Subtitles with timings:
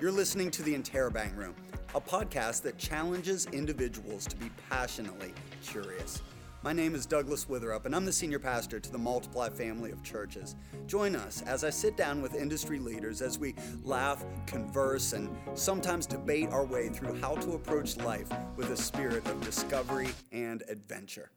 [0.00, 1.54] You're listening to the Interrobang Room,
[1.94, 5.32] a podcast that challenges individuals to be passionately
[5.62, 6.20] curious.
[6.62, 10.02] My name is Douglas Witherup, and I'm the senior pastor to the Multiply family of
[10.02, 10.56] churches.
[10.88, 13.54] Join us as I sit down with industry leaders as we
[13.84, 19.24] laugh, converse, and sometimes debate our way through how to approach life with a spirit
[19.28, 21.30] of discovery and adventure.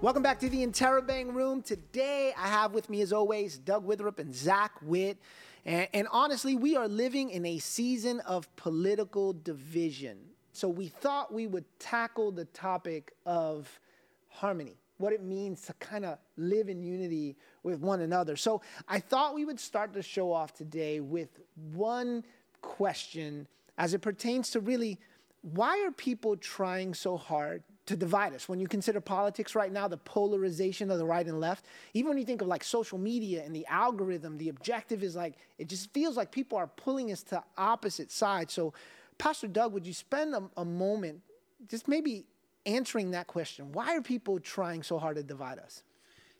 [0.00, 1.60] Welcome back to the Interrobang Room.
[1.60, 5.18] Today, I have with me, as always, Doug Witherup and Zach Witt.
[5.64, 10.18] And, and, honestly, we are living in a season of political division.
[10.52, 13.80] So we thought we would tackle the topic of
[14.28, 18.36] harmony, what it means to kind of live in unity with one another.
[18.36, 21.40] So I thought we would start the show off today with
[21.72, 22.22] one
[22.60, 24.96] question as it pertains to really
[25.42, 28.48] why are people trying so hard to divide us.
[28.48, 32.18] When you consider politics right now, the polarization of the right and left, even when
[32.18, 35.92] you think of like social media and the algorithm, the objective is like, it just
[35.92, 38.52] feels like people are pulling us to opposite sides.
[38.52, 38.72] So,
[39.16, 41.22] Pastor Doug, would you spend a, a moment
[41.66, 42.26] just maybe
[42.66, 43.72] answering that question?
[43.72, 45.82] Why are people trying so hard to divide us?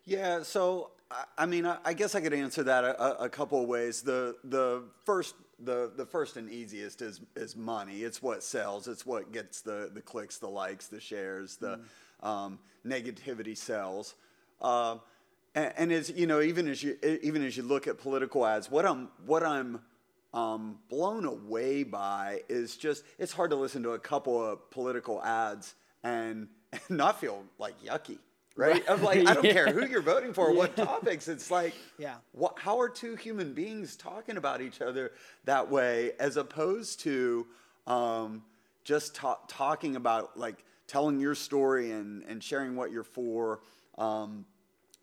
[0.05, 0.91] Yeah, so
[1.37, 4.03] I mean, I guess I could answer that a, a couple of ways.
[4.03, 8.03] The the first the the first and easiest is is money.
[8.03, 8.87] It's what sells.
[8.87, 11.79] It's what gets the the clicks, the likes, the shares, the
[12.23, 12.27] mm.
[12.27, 14.15] um, negativity sells.
[14.61, 14.97] Uh,
[15.55, 18.69] and, and as you know, even as you even as you look at political ads,
[18.69, 19.81] what I'm what I'm
[20.33, 25.21] um, blown away by is just it's hard to listen to a couple of political
[25.23, 28.19] ads and, and not feel like yucky
[28.59, 28.85] right?
[28.87, 29.53] Of like, I don't yeah.
[29.53, 30.57] care who you're voting for, yeah.
[30.57, 31.27] what topics.
[31.27, 35.11] It's like, yeah, what, how are two human beings talking about each other
[35.45, 37.47] that way, as opposed to
[37.87, 38.43] um,
[38.83, 43.61] just ta- talking about like telling your story and and sharing what you're for.
[43.97, 44.45] Um,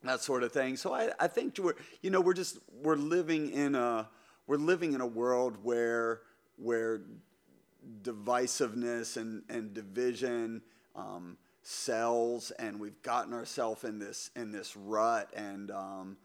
[0.03, 0.77] that sort of thing.
[0.77, 4.09] So I, I think we're, you know, we're just we're living in a
[4.47, 6.21] we're living in a world where
[6.57, 7.03] where
[8.03, 10.63] divisiveness and and division
[10.95, 16.17] um, sells and we've gotten ourselves in this in this rut and um,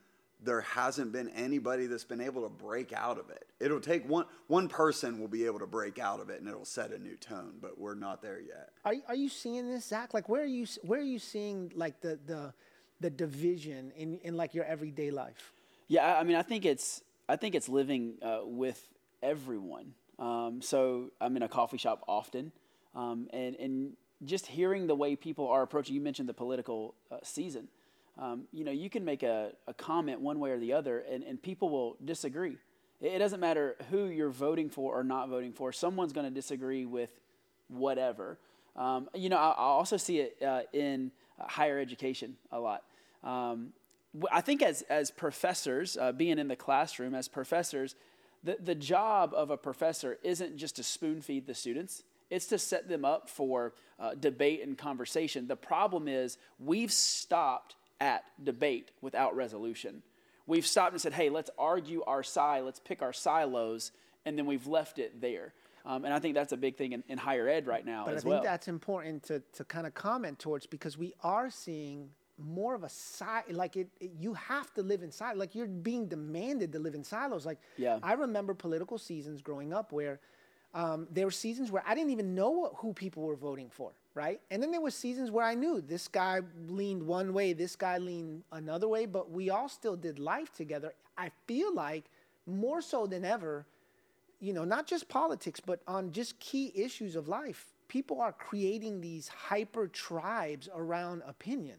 [0.43, 3.47] there hasn't been anybody that's been able to break out of it.
[3.59, 6.63] It'll take one one person will be able to break out of it and it'll
[6.63, 8.69] set a new tone but we're not there yet.
[8.85, 10.13] Are, are you seeing this zach?
[10.13, 12.53] Like where are you where are you seeing like the the
[12.99, 15.53] the division in in like your everyday life?
[15.87, 18.87] Yeah i mean i think it's i think it's living uh, with
[19.23, 19.95] everyone.
[20.19, 22.51] Um, so i'm in a coffee shop often
[22.93, 23.93] um, and and
[24.25, 27.67] just hearing the way people are approaching, you mentioned the political uh, season.
[28.19, 31.23] Um, you know, you can make a, a, comment one way or the other, and,
[31.23, 32.57] and people will disagree.
[32.99, 36.85] It, doesn't matter who you're voting for or not voting for, someone's going to disagree
[36.85, 37.19] with
[37.67, 38.37] whatever.
[38.75, 42.83] Um, you know, I, I, also see it uh, in uh, higher education a lot.
[43.23, 43.73] Um,
[44.31, 47.95] I think as, as professors, uh, being in the classroom, as professors,
[48.43, 52.57] the, the job of a professor isn't just to spoon feed the students it's to
[52.57, 55.47] set them up for uh, debate and conversation.
[55.47, 60.01] The problem is we've stopped at debate without resolution.
[60.47, 63.91] We've stopped and said, hey, let's argue our side, let's pick our silos,
[64.25, 65.53] and then we've left it there.
[65.85, 68.13] Um, and I think that's a big thing in, in higher ed right now but
[68.13, 68.43] I think well.
[68.43, 72.89] that's important to, to kind of comment towards because we are seeing more of a
[72.89, 76.79] side like it, it, you have to live in silos like you're being demanded to
[76.79, 77.97] live in silos like yeah.
[78.03, 80.19] i remember political seasons growing up where
[80.73, 84.39] um, there were seasons where I didn't even know who people were voting for, right?
[84.49, 87.97] And then there were seasons where I knew this guy leaned one way, this guy
[87.97, 90.93] leaned another way, but we all still did life together.
[91.17, 92.05] I feel like
[92.45, 93.65] more so than ever,
[94.39, 99.01] you know, not just politics, but on just key issues of life, people are creating
[99.01, 101.77] these hyper tribes around opinion.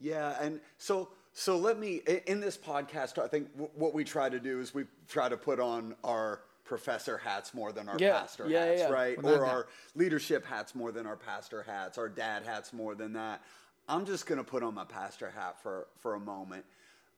[0.00, 3.22] Yeah, and so so let me in this podcast.
[3.22, 7.18] I think what we try to do is we try to put on our professor
[7.18, 8.88] hats more than our yeah, pastor yeah, hats, yeah.
[8.88, 9.18] right?
[9.22, 13.42] Or our leadership hats more than our pastor hats, our dad hats more than that.
[13.88, 16.64] I'm just going to put on my pastor hat for, for a moment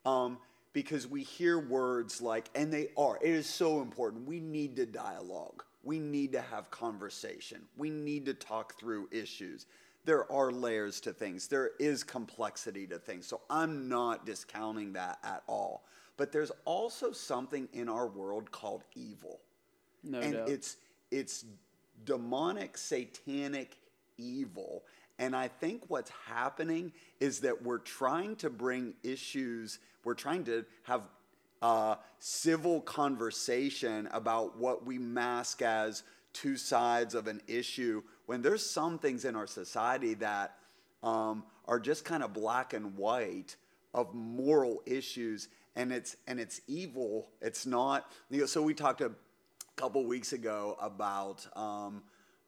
[0.05, 0.39] um,
[0.73, 4.27] because we hear words like, and they are, it is so important.
[4.27, 9.67] We need to dialogue, we need to have conversation, we need to talk through issues.
[10.05, 13.27] There are layers to things, there is complexity to things.
[13.27, 15.85] So I'm not discounting that at all.
[16.17, 19.39] But there's also something in our world called evil.
[20.03, 20.49] No and doubt.
[20.49, 20.77] it's
[21.11, 21.45] it's
[22.05, 23.77] demonic, satanic
[24.17, 24.83] evil.
[25.17, 30.65] And I think what's happening is that we're trying to bring issues, we're trying to
[30.83, 31.03] have
[31.61, 36.03] uh, civil conversation about what we mask as
[36.33, 40.57] two sides of an issue when there's some things in our society that
[41.03, 43.55] um, are just kind of black and white
[43.93, 47.27] of moral issues, and it's and it's evil.
[47.41, 48.11] It's not.
[48.29, 49.11] You know, so we talked a
[49.75, 51.45] couple weeks ago about.
[51.55, 52.03] Um,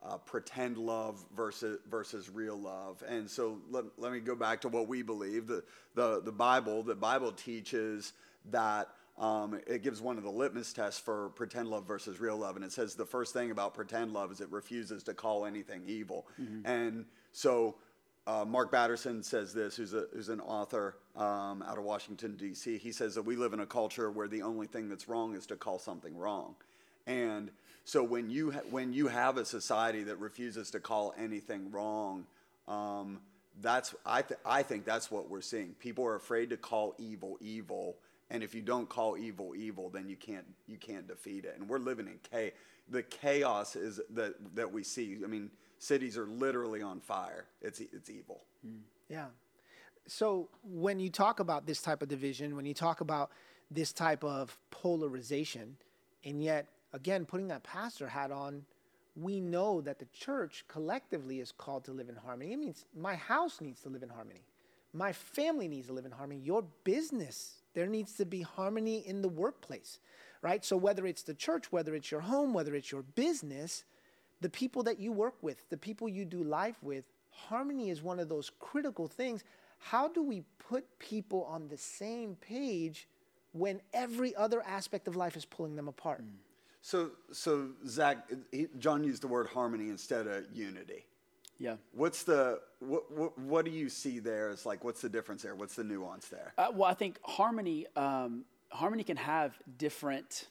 [0.06, 3.04] uh, pretend love versus versus real love.
[3.08, 5.48] And so let, let me go back to what we believe.
[5.48, 5.64] The,
[5.96, 8.14] the, the Bible, the Bible teaches
[8.52, 12.56] that um, it gives one of the litmus tests for pretend love versus real love.
[12.56, 15.82] And it says the first thing about pretend love is it refuses to call anything
[15.88, 16.28] evil.
[16.40, 16.68] Mm-hmm.
[16.68, 17.76] And so
[18.28, 22.78] uh, Mark Batterson says this, who's, a, who's an author um, out of Washington, D.C.
[22.78, 25.46] He says that we live in a culture where the only thing that's wrong is
[25.48, 26.56] to call something wrong.
[27.08, 27.50] And
[27.86, 32.26] so when you, ha- when you have a society that refuses to call anything wrong,
[32.68, 33.22] um,
[33.62, 35.74] that's, I, th- I think that's what we're seeing.
[35.80, 37.96] People are afraid to call evil evil
[38.30, 41.56] and if you don't call evil evil, then you can't you can't defeat it.
[41.58, 42.52] And we're living in chaos.
[42.90, 45.18] The chaos is that that we see.
[45.24, 47.46] I mean, cities are literally on fire.
[47.62, 48.44] It's it's evil.
[48.66, 48.80] Mm.
[49.10, 49.28] Yeah.
[50.08, 53.32] So when you talk about this type of division, when you talk about
[53.70, 55.76] this type of polarization,
[56.24, 58.64] and yet again putting that pastor hat on,
[59.16, 62.54] we know that the church collectively is called to live in harmony.
[62.54, 64.46] It means my house needs to live in harmony.
[64.94, 66.40] My family needs to live in harmony.
[66.40, 70.00] Your business there needs to be harmony in the workplace,
[70.42, 70.64] right?
[70.64, 73.84] So whether it's the church, whether it's your home, whether it's your business,
[74.42, 78.20] the people that you work with, the people you do life with, harmony is one
[78.20, 79.44] of those critical things.
[79.80, 83.08] How do we put people on the same page
[83.54, 86.24] when every other aspect of life is pulling them apart?
[86.82, 88.30] So, so Zach,
[88.80, 91.06] John used the word harmony instead of unity.
[91.60, 91.76] Yeah.
[91.92, 94.50] What's the what, what, what do you see there?
[94.50, 95.56] Is like what's the difference there?
[95.56, 96.54] What's the nuance there?
[96.58, 100.48] Uh, well, I think harmony um, harmony can have different.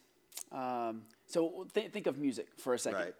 [0.51, 2.99] Um, so th- think of music for a second.
[2.99, 3.13] Right.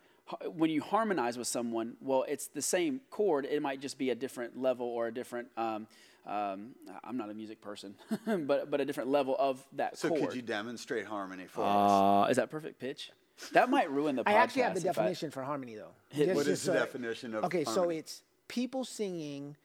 [0.54, 3.46] When you harmonize with someone, well, it's the same chord.
[3.46, 5.48] It might just be a different level or a different.
[5.56, 5.88] Um,
[6.26, 6.72] um
[7.04, 7.96] I'm not a music person,
[8.26, 9.98] but but a different level of that.
[9.98, 10.22] So chord.
[10.22, 12.32] could you demonstrate harmony for uh, us?
[12.32, 13.12] Is that perfect pitch?
[13.54, 14.28] That might ruin the podcast.
[14.28, 15.92] I actually have the definition I, for harmony, though.
[16.14, 17.86] Just, what is the so definition of Okay, harmony?
[17.86, 19.56] so it's people singing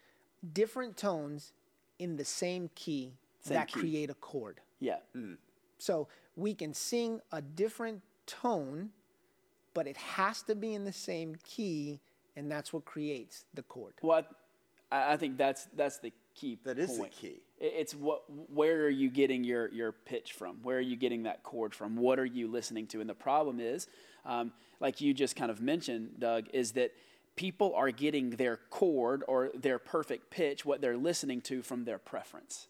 [0.52, 1.52] different tones
[1.98, 3.12] in the same key
[3.42, 3.80] same that key.
[3.80, 4.60] create a chord.
[4.82, 4.96] Yeah.
[5.16, 5.36] Mm.
[5.78, 8.90] So we can sing a different tone,
[9.74, 12.00] but it has to be in the same key,
[12.36, 13.94] and that's what creates the chord.
[14.02, 14.24] Well,
[14.90, 16.58] I, I think that's that's the key.
[16.64, 17.12] That is point.
[17.12, 17.40] the key.
[17.60, 20.56] It's what where are you getting your your pitch from?
[20.62, 21.96] Where are you getting that chord from?
[21.96, 23.00] What are you listening to?
[23.00, 23.86] And the problem is,
[24.24, 26.92] um, like you just kind of mentioned, Doug, is that
[27.36, 31.98] people are getting their chord or their perfect pitch, what they're listening to from their
[31.98, 32.68] preference.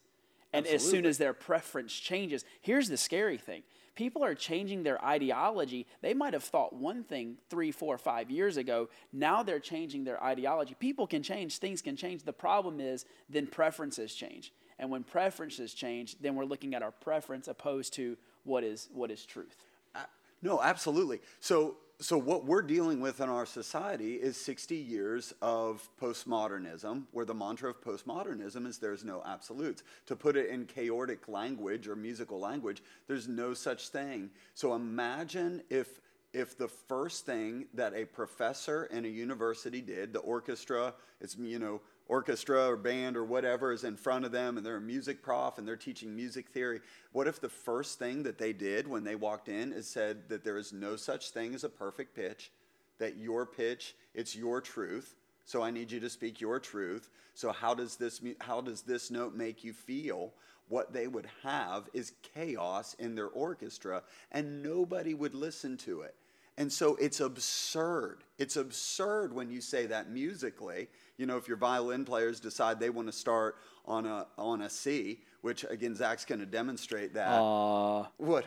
[0.53, 0.75] And Absolutely.
[0.75, 3.63] as soon as their preference changes, here's the scary thing
[3.95, 5.85] people are changing their ideology.
[6.01, 8.89] They might have thought one thing three, four, five years ago.
[9.11, 10.75] Now they're changing their ideology.
[10.79, 12.23] People can change, things can change.
[12.23, 14.53] The problem is then preferences change.
[14.79, 19.11] And when preferences change, then we're looking at our preference opposed to what is what
[19.11, 19.55] is truth.
[19.95, 19.99] Uh,
[20.41, 21.21] no, absolutely.
[21.39, 27.23] So so what we're dealing with in our society is 60 years of postmodernism, where
[27.23, 29.83] the mantra of postmodernism is there's no absolutes.
[30.07, 34.31] To put it in chaotic language or musical language, there's no such thing.
[34.53, 36.01] So imagine if
[36.33, 41.59] if the first thing that a professor in a university did, the orchestra, it's you
[41.59, 45.23] know orchestra or band or whatever is in front of them and they're a music
[45.23, 46.81] prof and they're teaching music theory.
[47.11, 50.43] What if the first thing that they did when they walked in is said that
[50.43, 52.51] there is no such thing as a perfect pitch,
[52.99, 55.15] that your pitch, it's your truth.
[55.45, 57.09] So I need you to speak your truth.
[57.33, 60.33] So how does this how does this note make you feel?
[60.69, 66.15] What they would have is chaos in their orchestra and nobody would listen to it.
[66.57, 68.23] And so it's absurd.
[68.37, 72.89] It's absurd when you say that musically you know, if your violin players decide they
[72.89, 77.39] want to start on a on a C, which again Zach's going to demonstrate that.
[77.39, 78.45] Uh, what?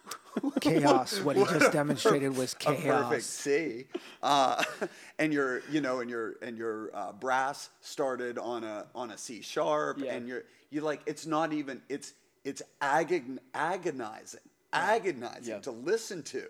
[0.60, 1.20] chaos.
[1.20, 2.80] What he just demonstrated was chaos.
[2.80, 3.84] A perfect C.
[4.22, 4.62] Uh,
[5.18, 9.18] and your, you know, and your and your uh, brass started on a on a
[9.18, 10.14] C sharp, yeah.
[10.14, 14.40] and you're you like it's not even it's it's agon, agonizing,
[14.72, 15.60] agonizing yeah.
[15.60, 16.46] to listen to.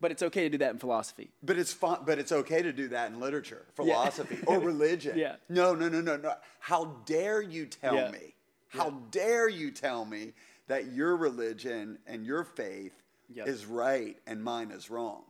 [0.00, 1.30] But it's okay to do that in philosophy.
[1.42, 4.54] But it's fun, but it's okay to do that in literature, philosophy, yeah.
[4.54, 5.18] or religion.
[5.18, 5.36] Yeah.
[5.48, 6.34] No, no, no, no, no.
[6.60, 8.10] How dare you tell yeah.
[8.10, 8.34] me?
[8.68, 8.94] How yeah.
[9.10, 10.32] dare you tell me
[10.68, 12.92] that your religion and your faith
[13.34, 13.48] yep.
[13.48, 15.22] is right and mine is wrong?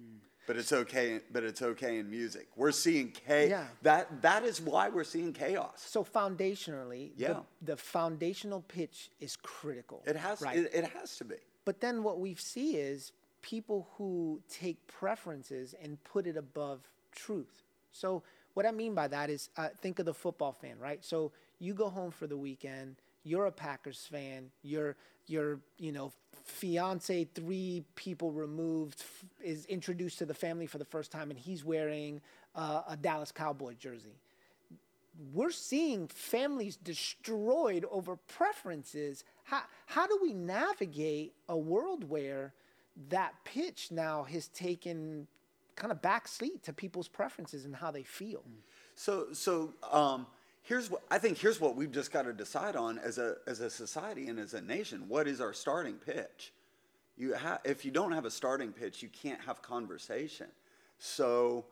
[0.00, 0.16] Hmm.
[0.46, 1.20] But it's okay.
[1.30, 2.48] But it's okay in music.
[2.56, 3.50] We're seeing chaos.
[3.50, 3.64] Yeah.
[3.82, 5.84] That that is why we're seeing chaos.
[5.86, 7.28] So foundationally, yeah.
[7.60, 10.02] the, the foundational pitch is critical.
[10.06, 10.40] It has.
[10.40, 10.56] Right?
[10.56, 11.36] It, it has to be.
[11.66, 16.80] But then what we see is people who take preferences and put it above
[17.12, 17.62] truth.
[17.92, 18.22] So
[18.54, 21.04] what I mean by that is, uh, think of the football fan, right?
[21.04, 22.96] So you go home for the weekend.
[23.24, 24.50] You're a Packers fan.
[24.62, 24.96] You're
[25.28, 26.12] your you know
[26.44, 31.38] fiance three people removed f- is introduced to the family for the first time and
[31.38, 32.20] he's wearing
[32.54, 34.14] uh, a dallas cowboy jersey
[35.32, 42.52] we're seeing families destroyed over preferences how, how do we navigate a world where
[43.08, 45.26] that pitch now has taken
[45.76, 48.42] kind of backseat to people's preferences and how they feel
[48.94, 50.26] So, so um,
[50.62, 51.38] here's what I think.
[51.38, 54.54] Here's what we've just got to decide on as a as a society and as
[54.54, 55.04] a nation.
[55.08, 56.52] What is our starting pitch?
[57.18, 60.46] You ha- if you don't have a starting pitch, you can't have conversation.
[60.98, 61.66] So,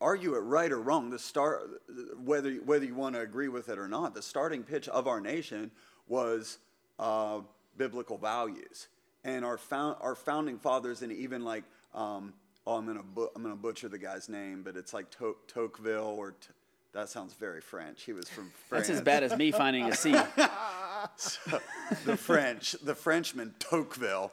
[0.00, 1.10] argue it right or wrong.
[1.10, 1.82] The start,
[2.24, 5.20] whether whether you want to agree with it or not, the starting pitch of our
[5.20, 5.70] nation
[6.08, 6.58] was
[6.98, 7.40] uh,
[7.76, 8.88] biblical values,
[9.36, 11.64] and our found our founding fathers, and even like.
[11.94, 12.34] Um,
[12.66, 16.04] Oh, I'm gonna bu- I'm gonna butcher the guy's name, but it's like to- Tocqueville
[16.18, 16.48] or t-
[16.92, 18.02] that sounds very French.
[18.02, 18.88] He was from France.
[18.88, 20.12] That's as bad as me finding a C.
[22.04, 24.32] the French, the Frenchman Tocqueville,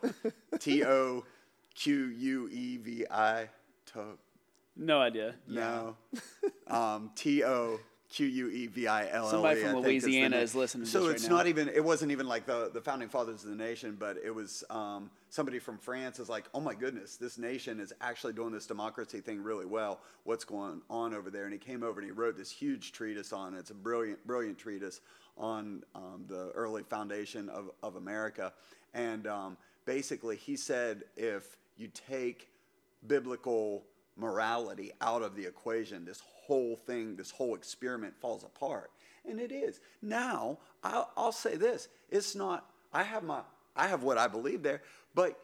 [0.59, 1.23] T O
[1.75, 3.47] Q U E V I.
[3.93, 4.17] To-
[4.75, 5.35] No idea.
[5.47, 5.95] no,
[6.67, 7.79] um, T O
[8.15, 9.31] Q U E V I L L E.
[9.31, 11.67] Somebody from Louisiana is listening to So it's not even.
[11.67, 15.11] It wasn't even like the the founding fathers of the nation, but it was um,
[15.29, 19.19] somebody from France is like, oh my goodness, this nation is actually doing this democracy
[19.19, 19.99] thing really well.
[20.23, 21.43] What's going on over there?
[21.43, 23.53] And he came over and he wrote this huge treatise on.
[23.53, 23.59] it.
[23.59, 25.01] It's a brilliant, brilliant treatise
[25.37, 28.53] on um, the early foundation of of America,
[28.93, 32.47] and um, basically he said if you take
[33.07, 33.83] biblical
[34.17, 38.91] morality out of the equation, this whole thing, this whole experiment falls apart.
[39.27, 39.79] And it is.
[40.01, 43.41] Now, I'll, I'll say this it's not, I have my,
[43.75, 44.81] I have what I believe there,
[45.13, 45.39] but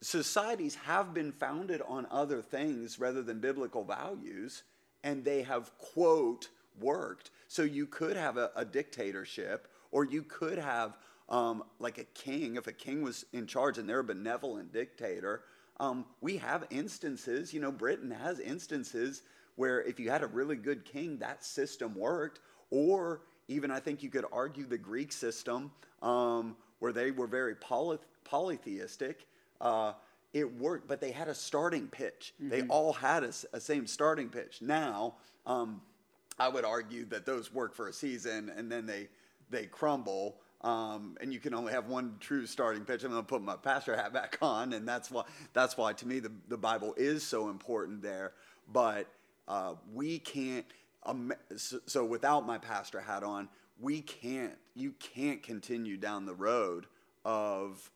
[0.00, 4.62] societies have been founded on other things rather than biblical values,
[5.02, 6.48] and they have, quote,
[6.80, 7.30] worked.
[7.48, 10.96] So you could have a, a dictatorship, or you could have
[11.28, 15.42] um, like a king, if a king was in charge and they're a benevolent dictator.
[15.80, 19.22] Um, we have instances, you know, Britain has instances
[19.56, 22.40] where if you had a really good king, that system worked.
[22.70, 25.70] Or even I think you could argue the Greek system,
[26.02, 29.26] um, where they were very poly- polytheistic.
[29.60, 29.92] Uh,
[30.32, 32.34] it worked, but they had a starting pitch.
[32.40, 34.60] They all had a same starting pitch.
[34.60, 35.14] Now,
[35.46, 35.80] um,
[36.38, 39.08] I would argue that those work for a season and then they
[39.50, 40.36] they crumble.
[40.64, 43.04] Um, and you can only have one true starting pitch.
[43.04, 46.06] I'm going to put my pastor hat back on, and that's why that's why to
[46.08, 48.32] me the, the Bible is so important there.
[48.72, 49.06] But
[49.46, 50.64] uh, we can't.
[51.04, 54.54] Um, so, so without my pastor hat on, we can't.
[54.74, 56.86] You can't continue down the road
[57.26, 57.90] of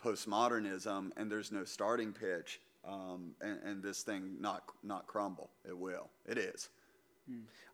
[0.00, 5.50] postmodernism, and there's no starting pitch, um, and, and this thing not not crumble.
[5.68, 6.10] It will.
[6.26, 6.68] It is.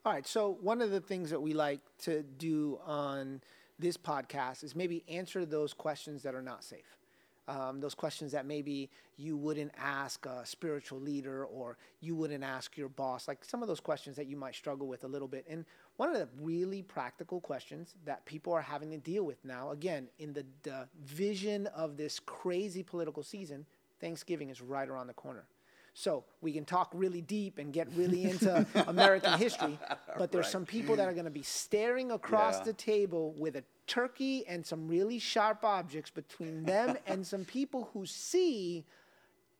[0.03, 0.25] All right.
[0.25, 3.41] So one of the things that we like to do on
[3.81, 6.97] this podcast is maybe answer those questions that are not safe.
[7.47, 12.77] Um, those questions that maybe you wouldn't ask a spiritual leader or you wouldn't ask
[12.77, 15.45] your boss, like some of those questions that you might struggle with a little bit.
[15.49, 15.65] And
[15.97, 20.07] one of the really practical questions that people are having to deal with now, again,
[20.19, 23.65] in the, the vision of this crazy political season,
[23.99, 25.45] Thanksgiving is right around the corner.
[25.93, 29.77] So we can talk really deep and get really into American history,
[30.17, 30.51] but there's Right.
[30.51, 32.63] some people that are going to be staring across Yeah.
[32.65, 37.89] the table with a turkey and some really sharp objects between them and some people
[37.93, 38.85] who see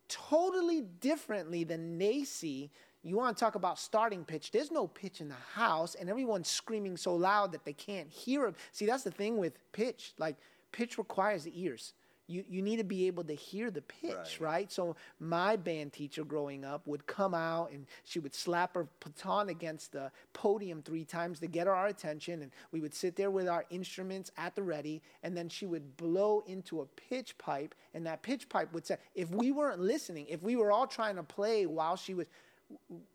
[0.07, 2.69] totally differently than they see.
[3.03, 4.51] You want to talk about starting pitch?
[4.51, 8.45] There's no pitch in the house, and everyone's screaming so loud that they can't hear
[8.47, 8.55] it.
[8.71, 10.13] See, that's the thing with pitch.
[10.17, 10.35] Like
[10.71, 11.93] pitch requires the ears.
[12.31, 14.39] You, you need to be able to hear the pitch, Right.
[14.39, 14.71] right?
[14.71, 19.49] So my band teacher growing up would come out and she would slap her baton
[19.49, 23.47] against the podium three times to get our attention, and we would sit there with
[23.49, 28.05] our instruments at the ready, and then she would blow into a pitch pipe, and
[28.05, 31.23] that pitch pipe would say, if we weren't listening, if we were all trying to
[31.23, 32.27] play while she was,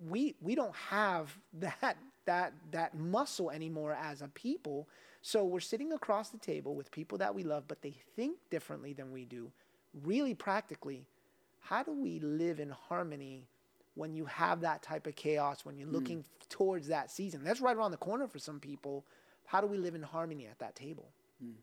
[0.09, 1.97] we we don't have that
[2.27, 4.89] that that muscle anymore as a people.
[5.27, 8.93] So we're sitting across the table with people that we love, but they think differently
[8.93, 9.51] than we do.
[10.05, 11.05] Really practically,
[11.59, 13.49] how do we live in harmony
[13.97, 15.95] when you have that type of chaos, when you're hmm.
[15.95, 17.43] looking towards that season?
[17.43, 19.05] That's right around the corner for some people.
[19.47, 21.09] How do we live in harmony at that table?
[21.43, 21.55] Hmm.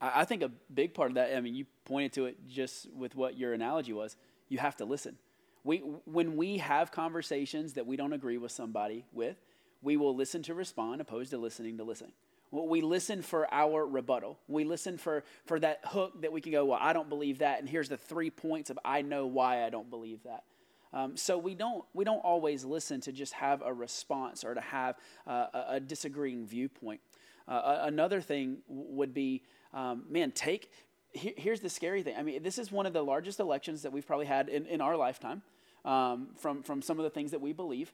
[0.00, 2.92] I I think a big part of that, I mean, you pointed to it just
[2.92, 4.16] with what your analogy was.
[4.48, 5.18] You have to listen.
[5.62, 9.36] We, when we have conversations that we don't agree with somebody with,
[9.82, 12.14] we will listen to respond opposed to listening to listening.
[12.50, 14.38] We listen for our rebuttal.
[14.48, 17.60] We listen for, for that hook that we can go, well, I don't believe that,
[17.60, 20.44] and here's the three points of I know why I don't believe that.
[20.92, 24.60] Um, so we don't we don't always listen to just have a response or to
[24.60, 27.00] have uh, a, a disagreeing viewpoint.
[27.46, 29.42] Uh, another thing would be,
[29.74, 30.70] um, man, take.
[31.12, 32.14] here's the scary thing.
[32.16, 34.80] I mean, this is one of the largest elections that we've probably had in, in
[34.80, 35.42] our lifetime.
[35.84, 37.92] Um, from from some of the things that we believe,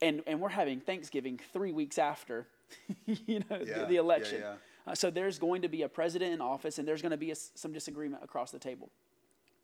[0.00, 2.46] and and we're having Thanksgiving three weeks after,
[3.06, 4.38] you know, yeah, the, the, election.
[4.40, 4.54] Yeah,
[4.86, 4.92] yeah.
[4.92, 7.30] Uh, so there's going to be a president in office, and there's going to be
[7.30, 8.90] a, some disagreement across the table.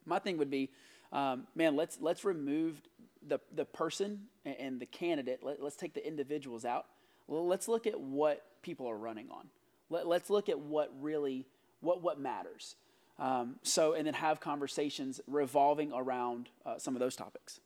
[0.05, 0.71] My thing would be,
[1.13, 2.83] um, man, let's let's remove
[3.27, 5.41] the the person and, and the candidate.
[5.43, 6.87] Let, us take the individuals out.
[7.27, 9.49] Well, let's look at what people are running on.
[9.91, 11.47] Let, us look at what really
[11.81, 12.77] what what matters.
[13.19, 17.61] Um, so, and then have conversations revolving around uh, some of those topics.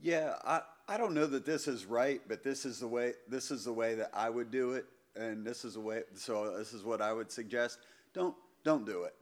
[0.00, 3.52] Yeah, I, I don't know that this is right, but this is the way this
[3.52, 6.02] is the way that I would do it, and this is the way.
[6.16, 7.78] So this is what I would suggest.
[8.12, 9.14] Don't don't do it.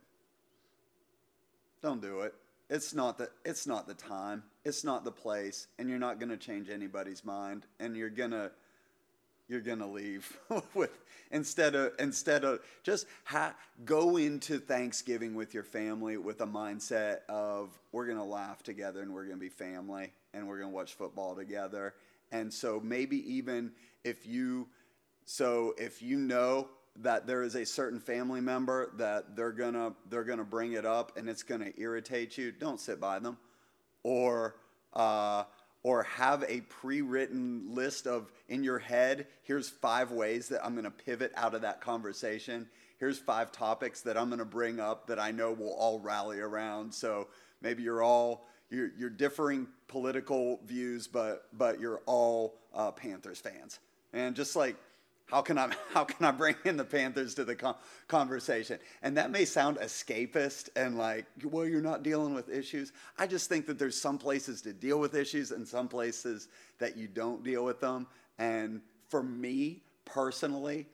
[1.83, 2.35] Don't do it.
[2.71, 4.45] It's not the it's not the time.
[4.65, 8.51] It's not the place, and you're not going to change anybody's mind, and you're gonna
[9.47, 10.39] you're going to leave
[10.75, 10.91] with
[11.31, 17.19] instead of instead of just ha- go into Thanksgiving with your family with a mindset
[17.29, 20.71] of we're going to laugh together and we're going to be family and we're going
[20.71, 21.95] to watch football together.
[22.31, 23.73] And so maybe even
[24.05, 24.69] if you
[25.25, 29.95] so if you know that there is a certain family member that they're going to
[30.09, 33.19] they're going to bring it up and it's going to irritate you, don't sit by
[33.19, 33.37] them.
[34.03, 34.57] Or
[34.95, 35.45] uh,
[35.83, 40.85] or have a pre-written list of in your head here's five ways that i'm going
[40.85, 42.67] to pivot out of that conversation
[42.99, 46.41] here's five topics that i'm going to bring up that i know we'll all rally
[46.41, 47.29] around so
[47.63, 53.79] maybe you're all you're, you're differing political views but but you're all uh, panthers fans
[54.13, 54.77] and just like
[55.31, 57.77] how can I how can I bring in the Panthers to the con-
[58.09, 58.79] conversation?
[59.03, 62.93] And that may sound escapist and like, well, you're not dealing with issues.
[63.19, 66.49] I just think that there's some places to deal with issues and some places
[66.79, 68.07] that you don't deal with them.
[68.39, 70.87] And for me personally,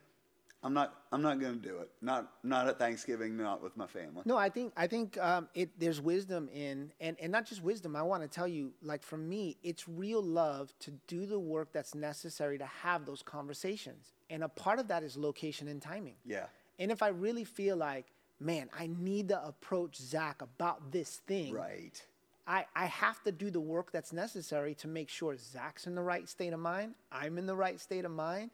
[0.65, 0.95] I'm not.
[1.13, 1.91] I'm not going to do it.
[2.01, 2.33] Not.
[2.43, 3.37] Not at Thanksgiving.
[3.37, 4.23] Not with my family.
[4.25, 4.73] No, I think.
[4.77, 5.79] I think um, it.
[5.79, 7.95] There's wisdom in, and and not just wisdom.
[7.95, 11.73] I want to tell you, like for me, it's real love to do the work
[11.73, 14.15] that's necessary to have those conversations.
[14.31, 16.17] And a part of that is location and timing.
[16.25, 16.47] Yeah.
[16.79, 18.07] And if I really feel like,
[18.41, 21.53] man, I need to approach Zach about this thing.
[21.53, 22.03] Right.
[22.47, 26.03] I, I have to do the work that's necessary to make sure Zach's in the
[26.03, 28.51] right state of mind, I'm in the right state of mind,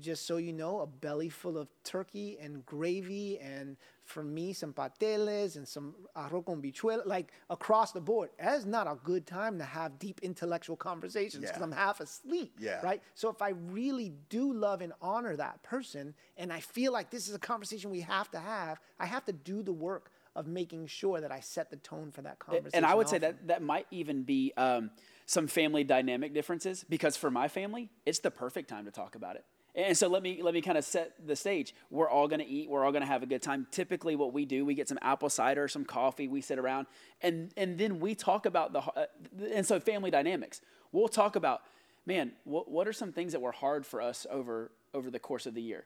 [0.00, 4.72] just so you know, a belly full of turkey and gravy, and for me, some
[4.72, 8.30] pateles and some arroz con bichuela, like across the board.
[8.38, 11.64] That is not a good time to have deep intellectual conversations because yeah.
[11.64, 12.80] I'm half asleep, yeah.
[12.82, 13.02] right?
[13.14, 17.28] So if I really do love and honor that person, and I feel like this
[17.28, 20.86] is a conversation we have to have, I have to do the work of making
[20.86, 22.70] sure that I set the tone for that conversation.
[22.74, 23.20] And I would often.
[23.22, 24.90] say that that might even be um,
[25.24, 29.36] some family dynamic differences because for my family, it's the perfect time to talk about
[29.36, 29.44] it.
[29.76, 31.74] And so let me let me kind of set the stage.
[31.90, 32.70] We're all going to eat.
[32.70, 33.66] We're all going to have a good time.
[33.70, 36.28] Typically, what we do, we get some apple cider, some coffee.
[36.28, 36.86] We sit around,
[37.20, 39.04] and and then we talk about the uh,
[39.52, 40.62] and so family dynamics.
[40.92, 41.60] We'll talk about,
[42.06, 45.44] man, what what are some things that were hard for us over over the course
[45.44, 45.84] of the year?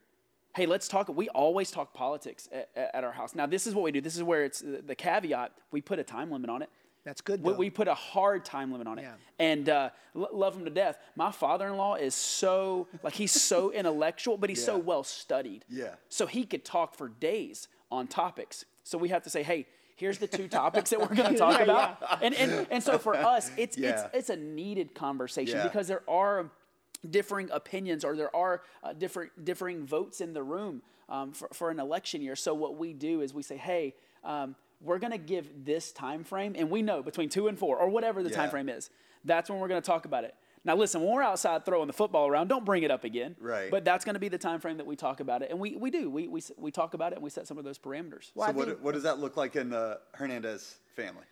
[0.55, 1.09] Hey, let's talk.
[1.09, 3.35] We always talk politics at, at our house.
[3.35, 4.01] Now, this is what we do.
[4.01, 5.53] This is where it's the caveat.
[5.73, 6.71] We put a time limit on it.
[7.11, 7.43] That's good.
[7.43, 9.15] We, we, put a hard time limit on it, yeah.
[9.41, 10.97] and uh, love him to death.
[11.17, 14.67] My father-in-law is so like he's so intellectual, but he's yeah.
[14.67, 15.65] so well studied.
[15.69, 15.97] Yeah.
[16.09, 18.65] So he could talk for days on topics.
[18.85, 21.59] So we have to say, hey, here's the two topics that we're going to talk
[21.59, 25.89] yeah, about, and and and so for us, it's it's it's a needed conversation because
[25.89, 26.53] there are
[27.11, 31.71] differing opinions or there are uh, different differing votes in the room um, for, for
[31.71, 32.37] an election year.
[32.37, 33.97] So what we do is we say, hey.
[34.23, 37.79] Um, we're going to give this time frame, and we know between two and four,
[37.79, 38.37] or whatever the yeah.
[38.37, 38.91] time frame is,
[39.25, 40.35] that's when we're going to talk about it.
[40.65, 43.35] Now, listen, when we're outside throwing the football around, don't bring it up again.
[43.41, 43.71] Right.
[43.71, 45.75] But that's going to be the time frame that we talk about it, and we,
[45.77, 46.11] we do.
[46.11, 48.31] We, we, we talk about it, and we set some of those parameters.
[48.35, 51.25] Well, so, what, what does that look like in the Hernandez family?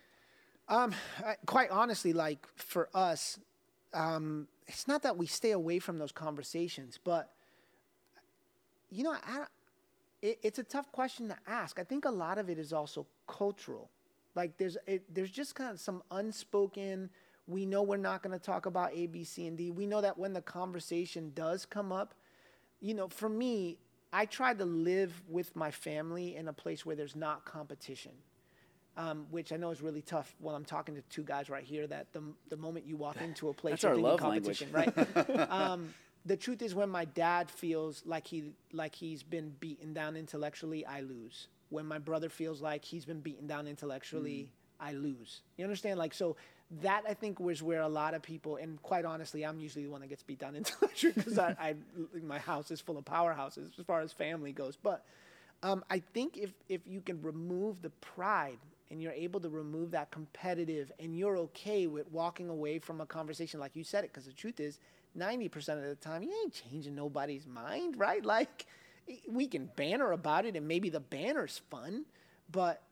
[0.67, 0.93] Um,
[1.45, 3.39] quite honestly, like for us,
[3.93, 7.31] um, it's not that we stay away from those conversations, but
[8.91, 9.45] you know, I,
[10.21, 11.79] it, it's a tough question to ask.
[11.79, 13.89] I think a lot of it is also cultural.
[14.35, 17.09] Like there's it, there's just kind of some unspoken.
[17.47, 19.71] We know we're not going to talk about A, B, C, and D.
[19.71, 22.13] We know that when the conversation does come up,
[22.79, 23.79] you know, for me,
[24.13, 28.11] I try to live with my family in a place where there's not competition.
[28.97, 31.87] Um, which I know is really tough when I'm talking to two guys right here.
[31.87, 35.07] That the, the moment you walk into a place, That's you're thinking competition, language.
[35.15, 35.49] right?
[35.49, 35.93] um,
[36.25, 40.85] the truth is when my dad feels like he like he's been beaten down intellectually,
[40.85, 41.47] I lose.
[41.69, 44.85] When my brother feels like he's been beaten down intellectually, mm.
[44.85, 45.41] I lose.
[45.57, 45.99] You understand?
[45.99, 46.35] Like so
[46.81, 49.91] that I think was where a lot of people, and quite honestly, I'm usually the
[49.91, 51.75] one that gets beat down intellectually because I, I,
[52.21, 54.77] my house is full of powerhouses as far as family goes.
[54.81, 55.03] But
[55.63, 58.59] um, I think if if you can remove the pride
[58.91, 63.05] and you're able to remove that competitive, and you're okay with walking away from a
[63.05, 64.79] conversation like you said it, because the truth is,
[65.17, 68.23] 90% of the time, you ain't changing nobody's mind, right?
[68.23, 68.65] Like
[69.27, 72.05] we can banner about it, and maybe the banner's fun,
[72.51, 72.83] but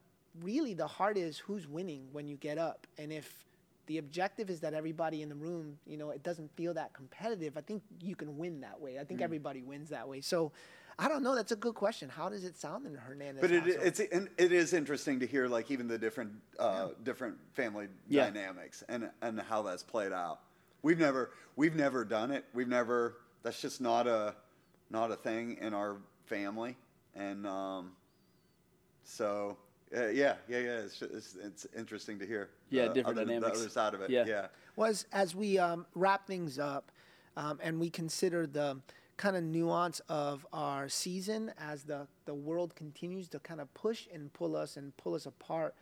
[0.41, 3.45] really the heart is who's winning when you get up, and if
[3.87, 7.57] the objective is that everybody in the room, you know, it doesn't feel that competitive.
[7.57, 8.99] I think you can win that way.
[8.99, 9.23] I think mm.
[9.23, 10.19] everybody wins that way.
[10.19, 10.51] So,
[10.99, 11.35] I don't know.
[11.35, 12.09] That's a good question.
[12.09, 13.41] How does it sound in Hernandez?
[13.41, 16.93] But it, it's it is interesting to hear like even the different uh, yeah.
[17.03, 18.25] different family yeah.
[18.25, 20.39] dynamics and and how that's played out.
[20.81, 22.45] We've never we've never done it.
[22.53, 23.17] We've never.
[23.43, 24.35] That's just not a
[24.89, 26.75] not a thing in our family,
[27.15, 27.91] and um,
[29.03, 29.57] so
[29.95, 30.77] uh, yeah, yeah, yeah.
[30.79, 32.49] It's, it's, it's, interesting to hear.
[32.69, 33.57] Yeah, different other, dynamics.
[33.59, 34.09] The other side of it.
[34.09, 34.25] Yeah.
[34.27, 34.47] yeah.
[34.75, 36.91] Well, as, as we um, wrap things up,
[37.35, 38.79] um, and we consider the
[39.15, 44.07] kind of nuance of our season as the the world continues to kind of push
[44.13, 45.75] and pull us and pull us apart,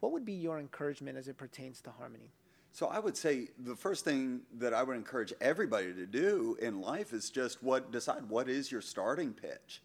[0.00, 2.32] what would be your encouragement as it pertains to harmony?
[2.74, 6.80] So I would say the first thing that I would encourage everybody to do in
[6.80, 9.82] life is just what decide what is your starting pitch,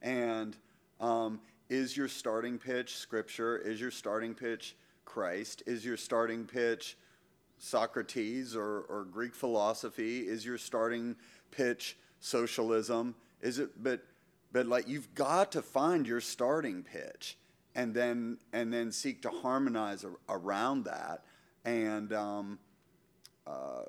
[0.00, 0.56] and
[1.00, 3.58] um, is your starting pitch scripture?
[3.58, 4.74] Is your starting pitch
[5.04, 5.62] Christ?
[5.66, 6.96] Is your starting pitch
[7.58, 10.20] Socrates or, or Greek philosophy?
[10.20, 11.16] Is your starting
[11.50, 13.14] pitch socialism?
[13.42, 14.02] Is it but
[14.50, 17.36] but like you've got to find your starting pitch
[17.74, 21.22] and then and then seek to harmonize around that
[21.64, 22.58] and um,
[23.46, 23.82] uh,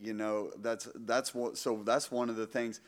[0.00, 2.80] you know that's that's what so that's one of the things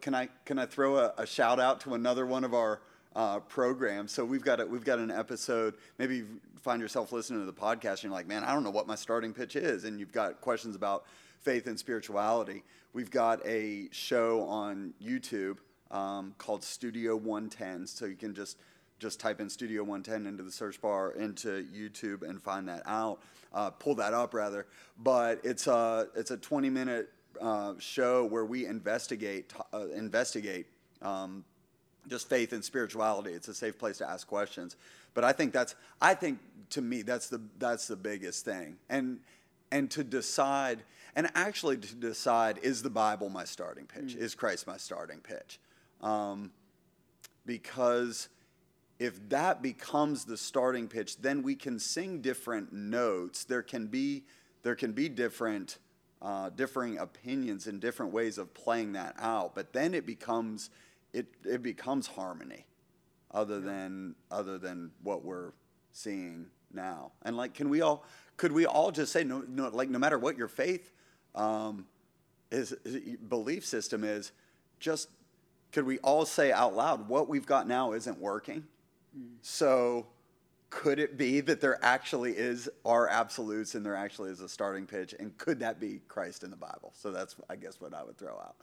[0.00, 2.80] can I can I throw a, a shout out to another one of our
[3.16, 4.06] uh, program.
[4.06, 5.74] So we've got a, we've got an episode.
[5.98, 8.70] Maybe you find yourself listening to the podcast and you're like, man, I don't know
[8.70, 11.04] what my starting pitch is, and you've got questions about
[11.40, 12.62] faith and spirituality.
[12.92, 15.58] We've got a show on YouTube
[15.90, 18.58] um, called Studio 110, so you can just
[18.98, 23.20] just type in Studio 110 into the search bar into YouTube and find that out.
[23.52, 24.66] Uh, pull that up rather,
[24.98, 30.66] but it's a it's a 20 minute uh, show where we investigate uh, investigate
[31.00, 31.44] um,
[32.08, 33.32] just faith and spirituality.
[33.32, 34.76] It's a safe place to ask questions.
[35.14, 36.38] But I think that's I think
[36.70, 38.76] to me that's the that's the biggest thing.
[38.88, 39.20] And
[39.70, 40.82] and to decide
[41.16, 44.14] and actually to decide is the Bible my starting pitch?
[44.14, 44.18] Mm.
[44.18, 45.58] Is Christ my starting pitch?
[46.02, 46.52] Um,
[47.46, 48.28] because
[48.98, 53.44] if that becomes the starting pitch, then we can sing different notes.
[53.44, 54.24] There can be
[54.62, 55.78] there can be different
[56.20, 59.54] uh, differing opinions and different ways of playing that out.
[59.54, 60.70] But then it becomes
[61.12, 62.66] it it becomes harmony,
[63.30, 65.52] other than other than what we're
[65.92, 67.12] seeing now.
[67.22, 68.04] And like, can we all
[68.36, 70.92] could we all just say no, no like no matter what your faith
[71.36, 71.86] um,
[72.50, 74.32] is, is belief system is,
[74.80, 75.08] just
[75.70, 78.64] could we all say out loud what we've got now isn't working?
[79.16, 79.36] Mm.
[79.42, 80.06] So
[80.70, 84.86] could it be that there actually is are absolutes and there actually is a starting
[84.86, 88.04] pitch and could that be christ in the bible so that's i guess what i
[88.04, 88.56] would throw out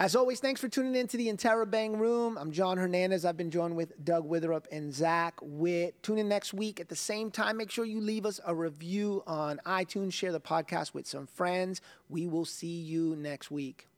[0.00, 2.38] as always, thanks for tuning in to the Interrobang Room.
[2.38, 3.24] I'm John Hernandez.
[3.24, 6.00] I've been joined with Doug Witherup and Zach Witt.
[6.04, 7.56] Tune in next week at the same time.
[7.56, 10.12] Make sure you leave us a review on iTunes.
[10.12, 11.80] Share the podcast with some friends.
[12.08, 13.88] We will see you next week.